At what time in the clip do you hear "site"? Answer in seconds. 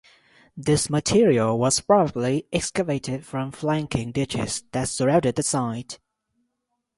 5.43-5.99